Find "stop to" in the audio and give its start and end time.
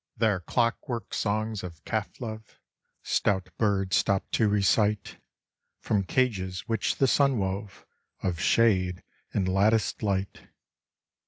3.97-4.49